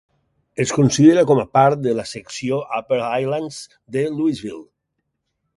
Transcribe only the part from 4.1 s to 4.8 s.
Louisville.